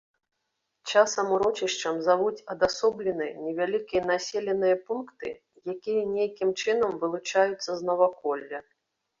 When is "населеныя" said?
4.13-4.75